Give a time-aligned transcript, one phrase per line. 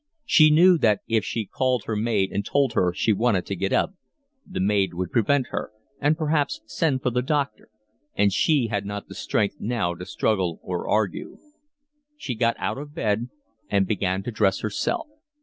[0.25, 3.71] She knew that if she called her maid and told her she wanted to get
[3.71, 3.93] up,
[4.47, 7.69] the maid would prevent her, and perhaps send for the doctor,
[8.15, 11.37] and she had not the strength now to struggle or argue.
[12.17, 13.29] She got out of bed
[13.69, 15.05] and began to dress herself.